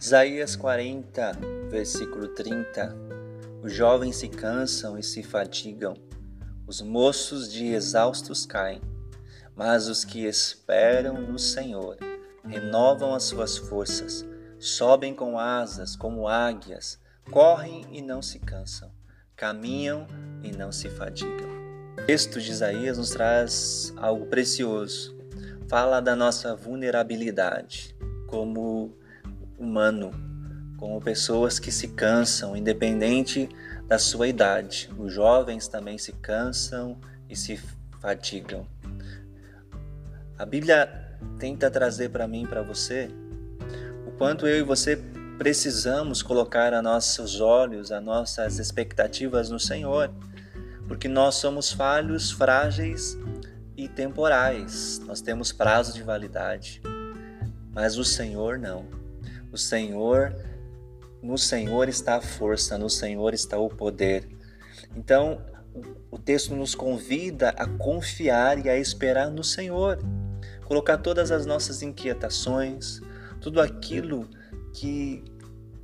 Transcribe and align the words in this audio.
Isaías 0.00 0.54
40, 0.54 1.32
versículo 1.68 2.28
30. 2.28 2.96
Os 3.64 3.72
jovens 3.72 4.14
se 4.14 4.28
cansam 4.28 4.96
e 4.96 5.02
se 5.02 5.24
fatigam, 5.24 5.96
os 6.68 6.80
moços 6.80 7.52
de 7.52 7.66
exaustos 7.66 8.46
caem, 8.46 8.80
mas 9.56 9.88
os 9.88 10.04
que 10.04 10.24
esperam 10.24 11.20
no 11.20 11.36
Senhor 11.36 11.96
renovam 12.46 13.12
as 13.12 13.24
suas 13.24 13.58
forças, 13.58 14.24
sobem 14.60 15.12
com 15.12 15.36
asas 15.36 15.96
como 15.96 16.28
águias, 16.28 17.00
correm 17.32 17.84
e 17.90 18.00
não 18.00 18.22
se 18.22 18.38
cansam, 18.38 18.92
caminham 19.34 20.06
e 20.44 20.52
não 20.52 20.70
se 20.70 20.88
fadigam. 20.88 21.50
O 22.00 22.06
texto 22.06 22.40
de 22.40 22.52
Isaías 22.52 22.98
nos 22.98 23.10
traz 23.10 23.92
algo 23.96 24.26
precioso. 24.26 25.18
Fala 25.68 26.00
da 26.00 26.14
nossa 26.14 26.54
vulnerabilidade 26.54 27.96
como 28.28 28.96
humano, 29.58 30.12
como 30.76 31.00
pessoas 31.00 31.58
que 31.58 31.72
se 31.72 31.88
cansam, 31.88 32.56
independente 32.56 33.48
da 33.86 33.98
sua 33.98 34.28
idade. 34.28 34.88
Os 34.96 35.12
jovens 35.12 35.66
também 35.66 35.98
se 35.98 36.12
cansam 36.12 36.98
e 37.28 37.34
se 37.34 37.60
fatigam. 38.00 38.66
A 40.38 40.46
Bíblia 40.46 40.88
tenta 41.38 41.70
trazer 41.70 42.10
para 42.10 42.28
mim 42.28 42.46
para 42.46 42.62
você 42.62 43.10
o 44.06 44.12
quanto 44.12 44.46
eu 44.46 44.58
e 44.58 44.62
você 44.62 44.96
precisamos 45.36 46.22
colocar 46.22 46.74
a 46.74 46.82
nossos 46.82 47.40
olhos, 47.40 47.90
as 47.92 48.02
nossas 48.02 48.58
expectativas 48.58 49.50
no 49.50 49.58
Senhor, 49.58 50.10
porque 50.86 51.08
nós 51.08 51.36
somos 51.36 51.72
falhos, 51.72 52.30
frágeis 52.30 53.16
e 53.76 53.88
temporais. 53.88 55.00
Nós 55.06 55.20
temos 55.20 55.52
prazo 55.52 55.94
de 55.94 56.02
validade, 56.02 56.82
mas 57.72 57.96
o 57.96 58.04
Senhor 58.04 58.58
não. 58.58 58.97
O 59.52 59.56
Senhor, 59.56 60.34
no 61.22 61.38
Senhor 61.38 61.88
está 61.88 62.16
a 62.16 62.20
força, 62.20 62.76
no 62.76 62.90
Senhor 62.90 63.34
está 63.34 63.58
o 63.58 63.68
poder. 63.68 64.28
Então, 64.96 65.40
o 66.10 66.18
texto 66.18 66.54
nos 66.54 66.74
convida 66.74 67.50
a 67.50 67.66
confiar 67.66 68.64
e 68.64 68.68
a 68.68 68.76
esperar 68.76 69.30
no 69.30 69.44
Senhor, 69.44 69.98
colocar 70.64 70.98
todas 70.98 71.30
as 71.30 71.46
nossas 71.46 71.82
inquietações, 71.82 73.00
tudo 73.40 73.60
aquilo 73.60 74.28
que 74.72 75.24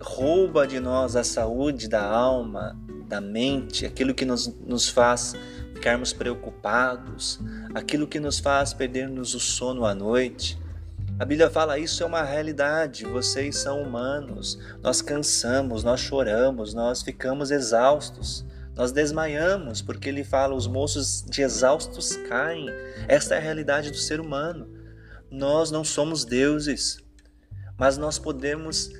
rouba 0.00 0.66
de 0.66 0.80
nós 0.80 1.16
a 1.16 1.24
saúde 1.24 1.88
da 1.88 2.04
alma, 2.04 2.78
da 3.06 3.20
mente, 3.20 3.86
aquilo 3.86 4.14
que 4.14 4.24
nos, 4.24 4.46
nos 4.60 4.88
faz 4.88 5.34
ficarmos 5.74 6.12
preocupados, 6.12 7.40
aquilo 7.74 8.06
que 8.06 8.18
nos 8.18 8.38
faz 8.38 8.72
perdermos 8.72 9.34
o 9.34 9.40
sono 9.40 9.84
à 9.84 9.94
noite, 9.94 10.58
a 11.16 11.24
Bíblia 11.24 11.48
fala 11.48 11.78
isso 11.78 12.02
é 12.02 12.06
uma 12.06 12.22
realidade. 12.22 13.04
Vocês 13.04 13.58
são 13.58 13.80
humanos. 13.80 14.58
Nós 14.82 15.00
cansamos, 15.00 15.84
nós 15.84 16.00
choramos, 16.00 16.74
nós 16.74 17.02
ficamos 17.02 17.52
exaustos. 17.52 18.44
Nós 18.74 18.90
desmaiamos, 18.90 19.80
porque 19.80 20.08
ele 20.08 20.24
fala: 20.24 20.54
os 20.54 20.66
moços 20.66 21.22
de 21.22 21.42
exaustos 21.42 22.16
caem. 22.28 22.66
Esta 23.06 23.36
é 23.36 23.38
a 23.38 23.40
realidade 23.40 23.92
do 23.92 23.96
ser 23.96 24.20
humano. 24.20 24.68
Nós 25.30 25.70
não 25.70 25.84
somos 25.84 26.24
deuses, 26.24 26.98
mas 27.78 27.96
nós 27.96 28.18
podemos 28.18 28.90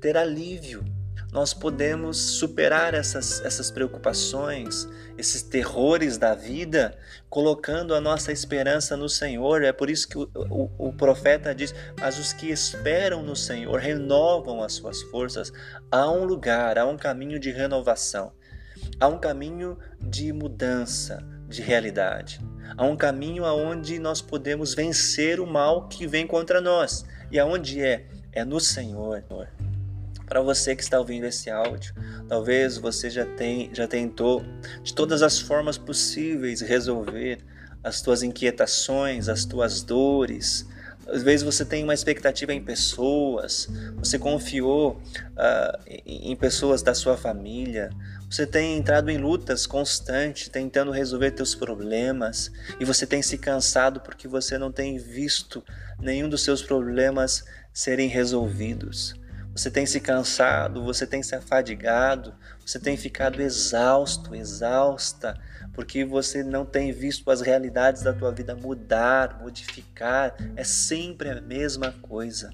ter 0.00 0.16
alívio 0.16 0.84
nós 1.34 1.52
podemos 1.52 2.16
superar 2.16 2.94
essas, 2.94 3.44
essas 3.44 3.68
preocupações, 3.68 4.88
esses 5.18 5.42
terrores 5.42 6.16
da 6.16 6.32
vida, 6.32 6.96
colocando 7.28 7.92
a 7.92 8.00
nossa 8.00 8.30
esperança 8.30 8.96
no 8.96 9.08
Senhor. 9.08 9.64
É 9.64 9.72
por 9.72 9.90
isso 9.90 10.08
que 10.08 10.16
o, 10.16 10.30
o, 10.32 10.70
o 10.90 10.92
profeta 10.92 11.52
diz: 11.52 11.74
Mas 12.00 12.20
os 12.20 12.32
que 12.32 12.50
esperam 12.50 13.20
no 13.20 13.34
Senhor 13.34 13.80
renovam 13.80 14.62
as 14.62 14.74
suas 14.74 15.02
forças. 15.02 15.52
Há 15.90 16.08
um 16.08 16.24
lugar, 16.24 16.78
há 16.78 16.86
um 16.86 16.96
caminho 16.96 17.40
de 17.40 17.50
renovação, 17.50 18.32
há 19.00 19.08
um 19.08 19.18
caminho 19.18 19.76
de 20.00 20.32
mudança 20.32 21.18
de 21.48 21.60
realidade. 21.60 22.40
Há 22.76 22.84
um 22.84 22.96
caminho 22.96 23.44
aonde 23.44 23.98
nós 23.98 24.22
podemos 24.22 24.72
vencer 24.72 25.40
o 25.40 25.46
mal 25.46 25.88
que 25.88 26.06
vem 26.06 26.28
contra 26.28 26.60
nós. 26.60 27.04
E 27.28 27.40
aonde 27.40 27.82
é? 27.82 28.06
É 28.30 28.44
no 28.44 28.60
Senhor. 28.60 29.24
Para 30.26 30.40
você 30.40 30.74
que 30.74 30.82
está 30.82 30.98
ouvindo 30.98 31.26
esse 31.26 31.50
áudio, 31.50 31.94
talvez 32.28 32.78
você 32.78 33.10
já, 33.10 33.26
tem, 33.26 33.70
já 33.74 33.86
tentou 33.86 34.42
de 34.82 34.94
todas 34.94 35.22
as 35.22 35.38
formas 35.38 35.76
possíveis 35.76 36.60
resolver 36.60 37.38
as 37.82 38.00
tuas 38.00 38.22
inquietações, 38.22 39.28
as 39.28 39.44
tuas 39.44 39.82
dores. 39.82 40.66
Às 41.06 41.22
vezes 41.22 41.42
você 41.42 41.66
tem 41.66 41.84
uma 41.84 41.92
expectativa 41.92 42.54
em 42.54 42.64
pessoas, 42.64 43.68
você 43.96 44.18
confiou 44.18 44.92
uh, 44.92 45.78
em 46.06 46.34
pessoas 46.34 46.82
da 46.82 46.94
sua 46.94 47.14
família, 47.14 47.90
você 48.30 48.46
tem 48.46 48.78
entrado 48.78 49.10
em 49.10 49.18
lutas 49.18 49.66
constantes, 49.66 50.48
tentando 50.48 50.90
resolver 50.90 51.32
teus 51.32 51.54
problemas, 51.54 52.50
e 52.80 52.84
você 52.86 53.06
tem 53.06 53.20
se 53.20 53.36
cansado 53.36 54.00
porque 54.00 54.26
você 54.26 54.56
não 54.56 54.72
tem 54.72 54.96
visto 54.96 55.62
nenhum 56.00 56.28
dos 56.28 56.42
seus 56.42 56.62
problemas 56.62 57.44
serem 57.70 58.08
resolvidos. 58.08 59.14
Você 59.54 59.70
tem 59.70 59.86
se 59.86 60.00
cansado, 60.00 60.82
você 60.82 61.06
tem 61.06 61.22
se 61.22 61.34
afadigado, 61.34 62.34
você 62.64 62.78
tem 62.78 62.96
ficado 62.96 63.40
exausto, 63.40 64.34
exausta, 64.34 65.40
porque 65.72 66.04
você 66.04 66.42
não 66.42 66.64
tem 66.64 66.90
visto 66.90 67.30
as 67.30 67.40
realidades 67.40 68.02
da 68.02 68.12
tua 68.12 68.32
vida 68.32 68.56
mudar, 68.56 69.38
modificar. 69.40 70.34
É 70.56 70.64
sempre 70.64 71.30
a 71.30 71.40
mesma 71.40 71.92
coisa. 72.02 72.50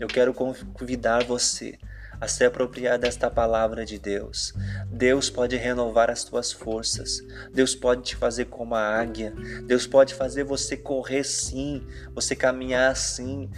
Eu 0.00 0.08
quero 0.08 0.32
convidar 0.32 1.24
você 1.24 1.78
a 2.20 2.26
se 2.26 2.44
apropriar 2.44 2.98
desta 2.98 3.30
palavra 3.30 3.84
de 3.84 3.98
Deus. 3.98 4.52
Deus 4.90 5.30
pode 5.30 5.56
renovar 5.56 6.10
as 6.10 6.24
tuas 6.24 6.52
forças. 6.52 7.22
Deus 7.52 7.74
pode 7.74 8.02
te 8.02 8.16
fazer 8.16 8.46
como 8.46 8.74
a 8.74 8.80
águia. 8.80 9.32
Deus 9.66 9.86
pode 9.86 10.14
fazer 10.14 10.44
você 10.44 10.76
correr 10.76 11.24
sim, 11.24 11.86
você 12.14 12.34
caminhar 12.34 12.96
sim, 12.96 13.50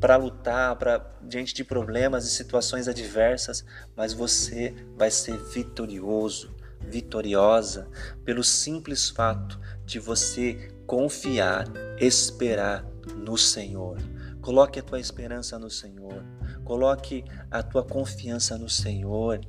para 0.00 0.16
lutar, 0.16 0.76
para 0.76 1.04
diante 1.22 1.54
de 1.54 1.64
problemas 1.64 2.24
e 2.26 2.30
situações 2.30 2.88
adversas, 2.88 3.64
mas 3.96 4.12
você 4.12 4.74
vai 4.96 5.10
ser 5.10 5.36
vitorioso, 5.36 6.54
vitoriosa 6.80 7.88
pelo 8.24 8.42
simples 8.42 9.08
fato 9.08 9.60
de 9.84 9.98
você 9.98 10.70
confiar, 10.86 11.66
esperar 11.98 12.84
no 13.16 13.36
Senhor. 13.36 13.98
Coloque 14.40 14.78
a 14.78 14.82
tua 14.82 15.00
esperança 15.00 15.58
no 15.58 15.70
Senhor. 15.70 16.22
Coloque 16.64 17.24
a 17.50 17.62
tua 17.62 17.82
confiança 17.82 18.58
no 18.58 18.68
Senhor 18.68 19.40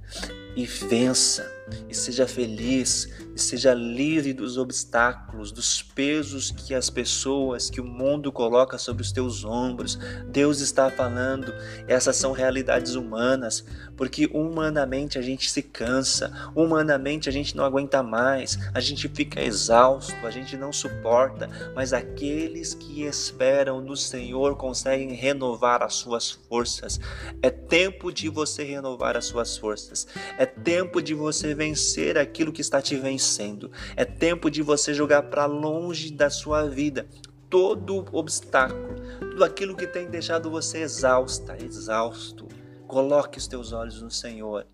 e 0.55 0.65
vença, 0.65 1.51
e 1.89 1.93
seja 1.93 2.27
feliz, 2.27 3.09
e 3.35 3.39
seja 3.39 3.73
livre 3.73 4.33
dos 4.33 4.57
obstáculos, 4.57 5.51
dos 5.51 5.81
pesos 5.81 6.51
que 6.51 6.73
as 6.73 6.89
pessoas, 6.89 7.69
que 7.69 7.81
o 7.81 7.83
mundo 7.83 8.31
coloca 8.31 8.77
sobre 8.77 9.01
os 9.01 9.11
teus 9.11 9.43
ombros. 9.43 9.99
Deus 10.29 10.61
está 10.61 10.89
falando, 10.89 11.53
essas 11.87 12.15
são 12.15 12.31
realidades 12.31 12.95
humanas, 12.95 13.65
porque 13.97 14.27
humanamente 14.27 15.17
a 15.17 15.21
gente 15.21 15.49
se 15.49 15.61
cansa, 15.61 16.31
humanamente 16.55 17.27
a 17.27 17.31
gente 17.31 17.57
não 17.57 17.65
aguenta 17.65 18.01
mais, 18.01 18.57
a 18.73 18.79
gente 18.79 19.09
fica 19.09 19.41
exausto, 19.41 20.15
a 20.25 20.31
gente 20.31 20.55
não 20.55 20.71
suporta, 20.71 21.49
mas 21.75 21.91
aqueles 21.91 22.73
que 22.73 23.03
esperam 23.03 23.81
no 23.81 23.97
Senhor 23.97 24.55
conseguem 24.55 25.13
renovar 25.13 25.83
as 25.83 25.95
suas 25.95 26.31
forças. 26.31 26.99
É 27.41 27.49
tempo 27.49 28.13
de 28.13 28.29
você 28.29 28.63
renovar 28.63 29.17
as 29.17 29.25
suas 29.25 29.57
forças. 29.57 30.07
É 30.37 30.44
é 30.45 30.47
tempo 30.47 31.01
de 31.01 31.15
você 31.15 31.55
vencer 31.55 32.19
aquilo 32.19 32.53
que 32.53 32.61
está 32.61 32.79
te 32.79 32.95
vencendo. 32.95 33.71
É 33.95 34.05
tempo 34.05 34.51
de 34.51 34.61
você 34.61 34.93
jogar 34.93 35.23
para 35.23 35.47
longe 35.47 36.11
da 36.11 36.29
sua 36.29 36.67
vida 36.67 37.07
todo 37.49 38.05
obstáculo, 38.11 38.95
tudo 39.19 39.43
aquilo 39.43 39.75
que 39.75 39.87
tem 39.87 40.07
deixado 40.07 40.51
você 40.51 40.79
exausta, 40.79 41.57
exausto. 41.59 42.47
Coloque 42.87 43.39
os 43.39 43.47
teus 43.47 43.71
olhos 43.73 44.01
no 44.03 44.11
Senhor 44.11 44.67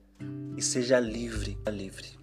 e 0.58 0.62
seja 0.62 1.00
livre, 1.00 1.58
livre. 1.70 2.21